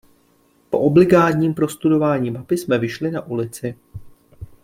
[0.69, 3.77] Po obligádním prostudování mapy jsme vyšli na ulici.